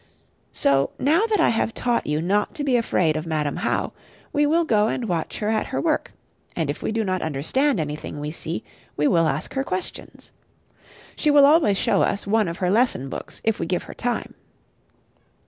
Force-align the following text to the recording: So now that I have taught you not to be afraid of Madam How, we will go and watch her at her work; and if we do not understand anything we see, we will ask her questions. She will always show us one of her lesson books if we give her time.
So 0.51 0.89
now 0.97 1.27
that 1.27 1.39
I 1.39 1.49
have 1.49 1.75
taught 1.75 2.07
you 2.07 2.23
not 2.23 2.55
to 2.55 2.63
be 2.63 2.75
afraid 2.75 3.15
of 3.15 3.27
Madam 3.27 3.57
How, 3.57 3.93
we 4.33 4.47
will 4.47 4.63
go 4.63 4.87
and 4.87 5.07
watch 5.07 5.37
her 5.37 5.49
at 5.49 5.67
her 5.67 5.79
work; 5.79 6.11
and 6.55 6.71
if 6.71 6.81
we 6.81 6.91
do 6.91 7.03
not 7.03 7.21
understand 7.21 7.79
anything 7.79 8.19
we 8.19 8.31
see, 8.31 8.63
we 8.97 9.07
will 9.07 9.27
ask 9.27 9.53
her 9.53 9.63
questions. 9.63 10.31
She 11.15 11.29
will 11.29 11.45
always 11.45 11.77
show 11.77 12.01
us 12.01 12.25
one 12.25 12.47
of 12.47 12.57
her 12.57 12.71
lesson 12.71 13.09
books 13.09 13.41
if 13.43 13.59
we 13.59 13.67
give 13.67 13.83
her 13.83 13.93
time. 13.93 14.33